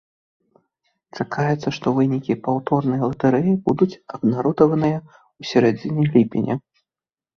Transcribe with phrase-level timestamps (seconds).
[1.17, 6.55] Чакаецца, што вынікі паўторнай латэрэі будуць абнародаваныя ў сярэдзіне ліпеня.